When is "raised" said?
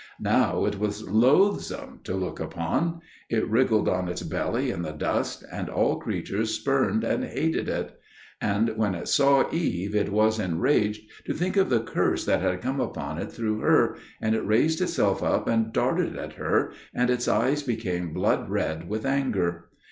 14.43-14.81